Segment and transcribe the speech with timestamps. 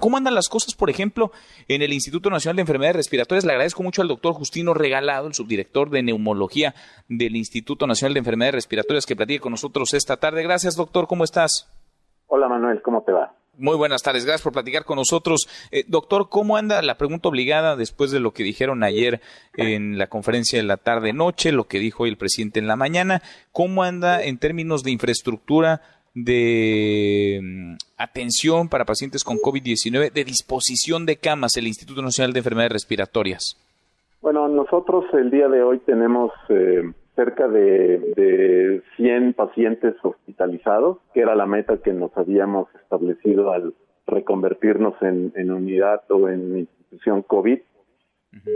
[0.00, 1.30] ¿Cómo andan las cosas, por ejemplo,
[1.68, 3.44] en el Instituto Nacional de Enfermedades Respiratorias?
[3.44, 6.74] Le agradezco mucho al doctor Justino Regalado, el subdirector de neumología
[7.08, 10.42] del Instituto Nacional de Enfermedades Respiratorias, que platique con nosotros esta tarde.
[10.42, 11.06] Gracias, doctor.
[11.06, 11.68] ¿Cómo estás?
[12.26, 12.82] Hola, Manuel.
[12.82, 13.34] ¿Cómo te va?
[13.56, 15.48] Muy buenas tardes, gracias por platicar con nosotros.
[15.70, 19.20] Eh, doctor, ¿cómo anda la pregunta obligada después de lo que dijeron ayer
[19.56, 23.22] en la conferencia de la tarde-noche, lo que dijo hoy el presidente en la mañana?
[23.52, 25.82] ¿Cómo anda en términos de infraestructura
[26.14, 32.40] de mm, atención para pacientes con COVID-19, de disposición de camas, el Instituto Nacional de
[32.40, 33.56] Enfermedades Respiratorias?
[34.20, 36.30] Bueno, nosotros el día de hoy tenemos...
[36.48, 36.82] Eh
[37.14, 43.74] cerca de, de 100 pacientes hospitalizados, que era la meta que nos habíamos establecido al
[44.06, 47.60] reconvertirnos en, unidad o en institución COVID,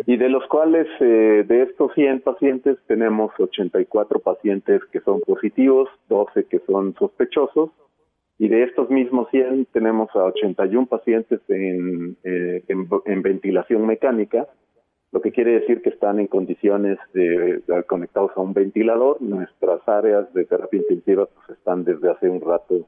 [0.06, 5.88] y de los cuales eh, de estos 100 pacientes tenemos 84 pacientes que son positivos,
[6.09, 7.70] 12 que son sospechosos,
[8.38, 14.47] y de estos mismos 100 tenemos a 81 pacientes en, eh, en ventilación mecánica,
[15.11, 19.20] lo que quiere decir que están en condiciones de, conectados a un ventilador.
[19.22, 22.86] Nuestras áreas de terapia intensiva pues, están desde hace un rato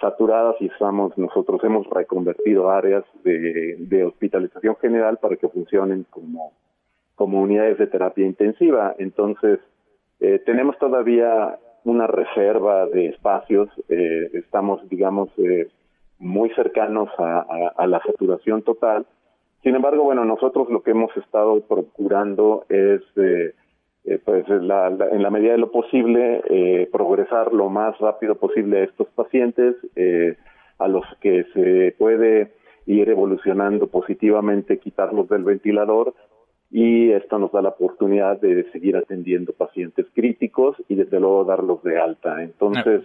[0.00, 6.52] saturadas y estamos nosotros hemos reconvertido áreas de, hospitalización general para que funcionen como
[7.14, 8.94] como unidades de terapia intensiva.
[8.98, 9.58] Entonces
[10.20, 13.70] eh, tenemos todavía una reserva de espacios.
[13.88, 15.68] Eh, estamos digamos eh,
[16.18, 19.06] muy cercanos a la saturación total
[19.66, 23.02] sin embargo, bueno, nosotros lo que hemos estado procurando es,
[24.06, 28.80] eh, eh, pues, en la medida de lo posible, eh, progresar lo más rápido posible
[28.80, 29.76] a estos pacientes,
[30.78, 32.52] a los que se puede
[32.86, 36.14] ir evolucionando positivamente, quitarlos del ventilador
[36.70, 41.82] y esto nos da la oportunidad de seguir atendiendo pacientes críticos y desde luego darlos
[41.82, 42.42] de alta.
[42.42, 43.02] Entonces,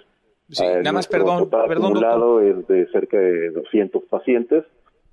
[0.50, 2.44] sí, nada más perdón, perdón, doctor.
[2.44, 4.66] es de cerca de 200 pacientes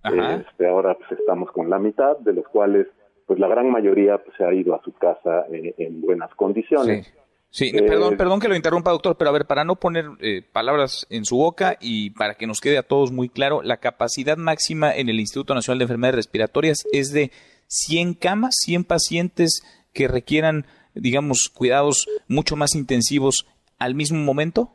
[0.04, 2.86] este, ahora pues estamos con la mitad, de los cuales
[3.28, 7.12] pues la gran mayoría pues, se ha ido a su casa eh, en buenas condiciones.
[7.50, 7.72] Sí.
[7.72, 11.06] perdón, eh, perdón que lo interrumpa, doctor, pero a ver, para no poner eh, palabras
[11.10, 14.94] en su boca y para que nos quede a todos muy claro, la capacidad máxima
[14.94, 17.30] en el Instituto Nacional de Enfermedades Respiratorias es de
[17.66, 19.62] 100 camas, 100 pacientes
[19.92, 23.46] que requieran, digamos, cuidados mucho más intensivos
[23.78, 24.70] al mismo momento.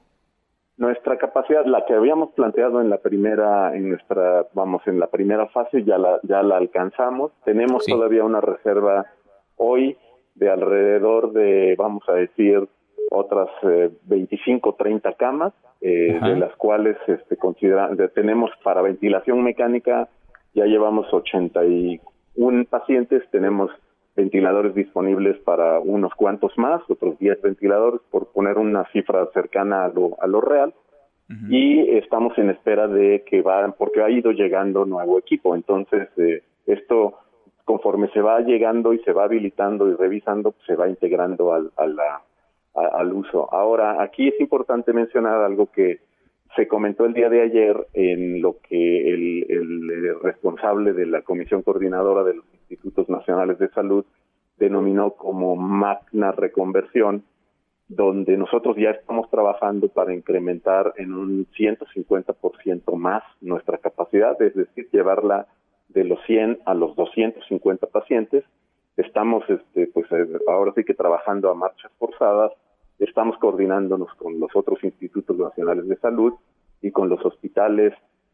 [0.77, 1.12] Nuestra
[1.65, 5.97] la que habíamos planteado en la primera, en nuestra, vamos, en la primera fase, ya
[5.97, 7.31] la, ya la alcanzamos.
[7.45, 9.05] Tenemos todavía una reserva
[9.57, 9.97] hoy
[10.35, 12.67] de alrededor de, vamos a decir,
[13.11, 17.37] otras eh, 25, 30 camas, eh, de las cuales este,
[18.13, 20.07] tenemos para ventilación mecánica,
[20.53, 23.69] ya llevamos 81 pacientes, tenemos
[24.15, 29.89] ventiladores disponibles para unos cuantos más, otros 10 ventiladores, por poner una cifra cercana a
[29.89, 30.73] lo, a lo real.
[31.49, 35.55] Y estamos en espera de que va, porque ha ido llegando nuevo equipo.
[35.55, 37.17] Entonces, eh, esto,
[37.65, 41.71] conforme se va llegando y se va habilitando y revisando, se va integrando al,
[42.75, 43.51] al uso.
[43.51, 46.01] Ahora, aquí es importante mencionar algo que
[46.55, 51.63] se comentó el día de ayer en lo que el, el, responsable de la Comisión
[51.63, 54.05] Coordinadora de los Institutos Nacionales de Salud
[54.57, 57.23] denominó como magna reconversión,
[57.87, 64.87] donde nosotros ya estamos trabajando para incrementar en un 150% más nuestra capacidad, es decir,
[64.91, 65.47] llevarla
[65.89, 68.43] de los 100 a los 250 pacientes.
[68.97, 72.51] Estamos, este, pues eh, ahora sí que trabajando a marchas forzadas
[72.99, 76.33] estamos coordinándonos con los otros institutos nacionales de salud
[76.81, 77.93] y con los hospitales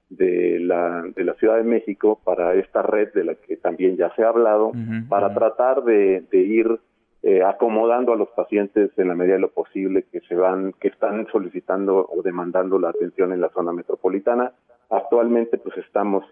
[0.10, 4.14] de la, de la Ciudad de México para esta red de la que también ya
[4.16, 4.72] se ha hablado,
[5.08, 6.80] para tratar de, ir
[7.22, 10.88] eh, acomodando a los pacientes en la medida de lo posible que se van, que
[10.88, 14.54] están solicitando o demandando la atención en la zona metropolitana.
[14.90, 16.24] Actualmente pues estamos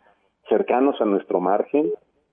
[0.47, 1.91] cercanos a nuestro margen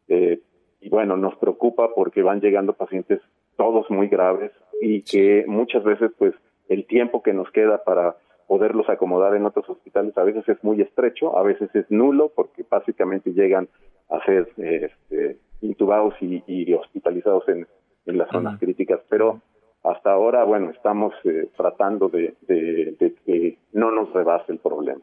[0.09, 0.41] eh,
[0.81, 3.21] y bueno, nos preocupa porque van llegando pacientes
[3.57, 6.35] todos muy graves y que muchas veces pues
[6.69, 8.17] el tiempo que nos queda para
[8.47, 12.65] poderlos acomodar en otros hospitales a veces es muy estrecho, a veces es nulo porque
[12.69, 13.69] básicamente llegan
[14.11, 17.67] a ser este, intubados y, hospitalizados en,
[18.07, 19.41] las zonas críticas, pero
[19.83, 25.03] hasta ahora, bueno, estamos eh, tratando de, que no nos rebase el problema.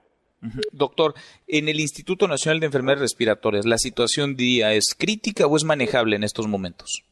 [0.71, 1.13] Doctor,
[1.47, 6.15] en el Instituto Nacional de Enfermedades Respiratorias, ¿la situación día es crítica o es manejable
[6.15, 7.03] en estos momentos?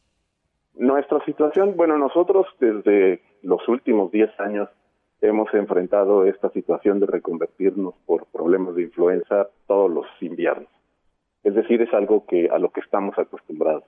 [0.74, 4.70] Nuestra situación, bueno, nosotros desde los últimos 10 años
[5.22, 10.70] hemos enfrentado esta situación de reconvertirnos por problemas de influenza todos los inviernos.
[11.44, 13.84] Es decir, es algo que a lo que estamos acostumbrados.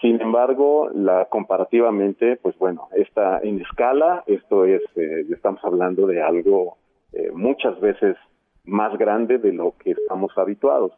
[0.00, 6.22] Sin embargo, la comparativamente, pues bueno, está en escala, esto es, eh, estamos hablando de
[6.22, 6.76] algo
[7.12, 8.16] eh, muchas veces
[8.64, 10.92] más grande de lo que estamos habituados.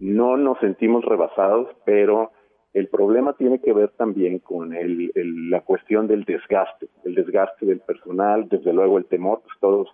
[0.00, 2.32] No nos sentimos rebasados, pero
[2.72, 5.12] el problema tiene que ver también con el,
[5.50, 9.88] la cuestión del desgaste, el desgaste del personal, desde luego el temor, pues todos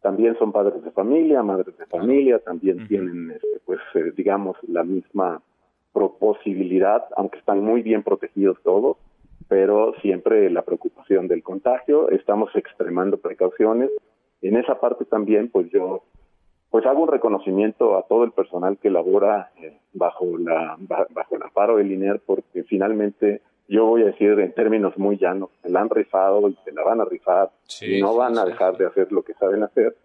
[0.00, 4.84] también son padres de familia, madres de familia, también tienen, este, pues, eh, digamos, la
[4.84, 5.42] misma
[6.18, 8.96] posibilidad, aunque están muy bien protegidos todos,
[9.48, 13.90] pero siempre la preocupación del contagio, estamos extremando precauciones.
[14.42, 16.02] En esa parte también, pues yo
[16.70, 21.42] pues hago un reconocimiento a todo el personal que labora eh, bajo la bajo el
[21.42, 25.80] amparo del INER porque finalmente yo voy a decir en términos muy llanos, se la
[25.80, 27.50] han rifado y se la van a rifar
[27.80, 29.96] y no van a dejar de hacer lo que saben hacer.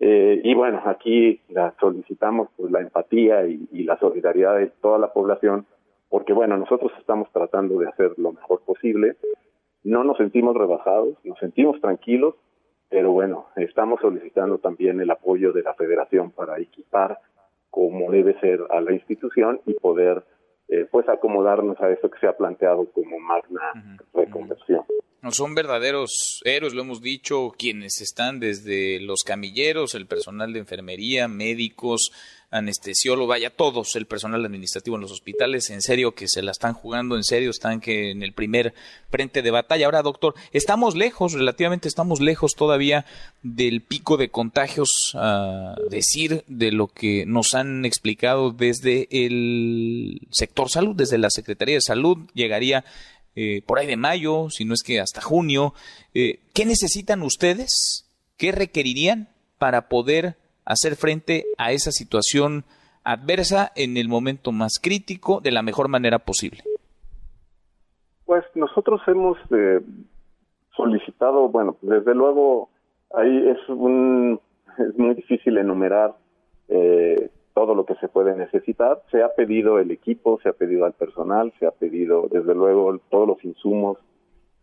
[0.00, 4.98] Eh, y bueno, aquí la solicitamos pues, la empatía y, y, la solidaridad de toda
[4.98, 5.66] la población,
[6.08, 9.16] porque bueno, nosotros estamos tratando de hacer lo mejor posible,
[9.84, 12.34] no nos sentimos rebajados, nos sentimos tranquilos
[12.94, 17.18] pero bueno, estamos solicitando también el apoyo de la federación para equipar
[17.68, 20.22] como debe ser a la institución y poder
[20.68, 23.60] eh, pues acomodarnos a eso que se ha planteado como magna
[24.12, 24.84] reconversión.
[25.32, 31.28] Son verdaderos héroes, lo hemos dicho, quienes están desde los camilleros, el personal de enfermería,
[31.28, 32.10] médicos,
[32.54, 36.72] anestesiólogos, vaya, todos, el personal administrativo en los hospitales, en serio que se la están
[36.72, 38.74] jugando, en serio están que en el primer
[39.10, 39.86] frente de batalla.
[39.86, 43.06] Ahora, doctor, estamos lejos, relativamente estamos lejos todavía
[43.42, 50.70] del pico de contagios, a decir de lo que nos han explicado desde el sector
[50.70, 52.84] salud, desde la Secretaría de Salud, llegaría
[53.36, 55.74] eh, por ahí de mayo, si no es que hasta junio.
[56.14, 58.08] Eh, ¿Qué necesitan ustedes?
[58.36, 59.28] ¿Qué requerirían
[59.58, 62.64] para poder hacer frente a esa situación
[63.04, 66.62] adversa en el momento más crítico de la mejor manera posible?
[68.24, 69.80] Pues nosotros hemos eh,
[70.76, 72.70] solicitado, bueno, desde luego
[73.14, 74.40] ahí es un
[74.78, 76.14] es muy difícil enumerar
[76.68, 79.00] eh, todo lo que se puede necesitar.
[79.10, 82.98] Se ha pedido el equipo, se ha pedido al personal, se ha pedido, desde luego,
[83.10, 83.98] todos los insumos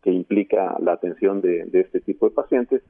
[0.04, 2.84] que implica la atención de, este tipo de pacientes.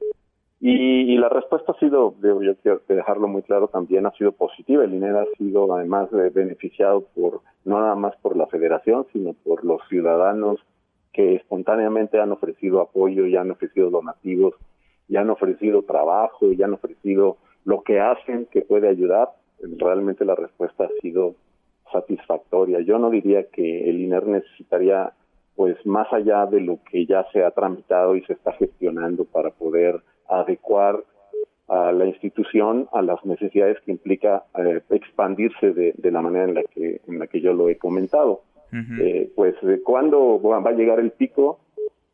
[0.60, 4.84] Y, la respuesta ha sido, yo quiero dejarlo muy claro, también ha sido positiva.
[4.84, 9.64] El INER ha sido además beneficiado por no nada más por la federación, sino por
[9.64, 10.58] los ciudadanos
[11.12, 14.54] que espontáneamente han ofrecido apoyo y han ofrecido donativos,
[15.08, 19.28] y han ofrecido trabajo, y han ofrecido lo que hacen que puede ayudar
[19.78, 21.34] realmente la respuesta ha sido
[21.90, 22.80] satisfactoria.
[22.80, 25.12] Yo no diría que el INER necesitaría,
[25.56, 29.50] pues más allá de lo que ya se ha tramitado y se está gestionando para
[29.50, 31.04] poder adecuar
[31.68, 36.54] a la institución a las necesidades que implica eh, expandirse de, de, la manera en
[36.54, 38.42] la que en la que yo lo he comentado.
[38.72, 39.54] eh, pues
[39.84, 41.60] cuándo va a llegar el pico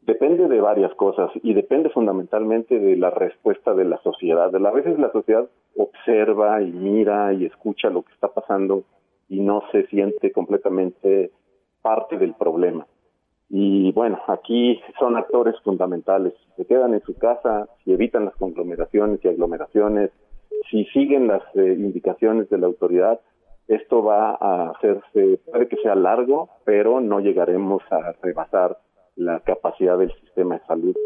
[0.09, 4.55] depende de varias cosas y depende fundamentalmente de la respuesta de la sociedad.
[4.57, 5.47] A veces la sociedad
[5.77, 8.85] observa y mira y escucha lo que está pasando
[9.29, 11.31] y no se siente completamente
[11.83, 12.87] parte del problema.
[13.51, 16.33] Y bueno, aquí son actores fundamentales.
[16.47, 20.11] Si se quedan en su casa, si evitan las conglomeraciones y aglomeraciones,
[20.71, 23.21] si siguen las eh, indicaciones de la autoridad,
[23.69, 28.79] esto va a hacerse, puede que sea largo, pero no llegaremos a rebasar
[29.19, 30.97] la capacidad del sistema de salud.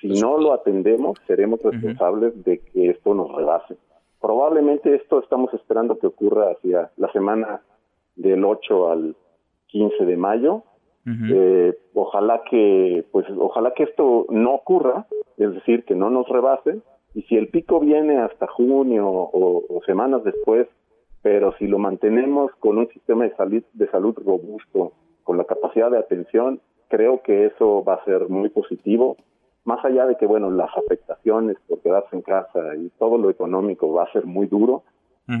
[0.00, 3.76] Si no lo atendemos, seremos responsables de que esto nos rebase.
[4.20, 7.60] Probablemente esto estamos esperando que ocurra hacia la semana
[8.16, 9.16] del 8 al
[9.68, 10.62] 15 de mayo.
[11.30, 15.06] eh, ojalá que, pues, ojalá que esto no ocurra,
[15.36, 16.80] es decir, que no nos rebase.
[17.14, 20.68] Y si el pico viene hasta junio o, o semanas después,
[21.22, 24.92] pero si lo mantenemos con un sistema de salud, de salud robusto,
[25.24, 29.16] con la capacidad de atención, creo que eso va a ser muy positivo,
[29.64, 33.92] más allá de que, bueno, las afectaciones por quedarse en casa y todo lo económico
[33.92, 34.82] va a ser muy duro,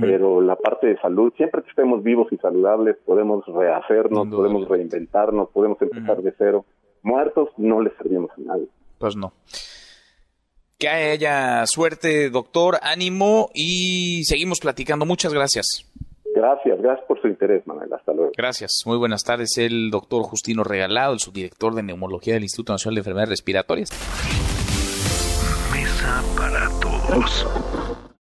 [0.00, 5.48] pero la parte de salud, siempre que estemos vivos y saludables, podemos rehacernos, podemos reinventarnos,
[5.48, 6.66] podemos empezar de cero.
[7.02, 8.68] Muertos no les servimos a nadie.
[8.98, 9.32] Pues no.
[10.78, 15.06] Que haya suerte, doctor, ánimo y seguimos platicando.
[15.06, 15.90] Muchas gracias.
[16.38, 17.92] Gracias, gracias por su interés, Manuel.
[17.92, 18.30] Hasta luego.
[18.36, 18.82] Gracias.
[18.86, 19.58] Muy buenas tardes.
[19.58, 23.90] El doctor Justino Regalado, el subdirector de neumología del Instituto Nacional de Enfermedades Respiratorias.
[25.72, 27.44] Mesa para todos.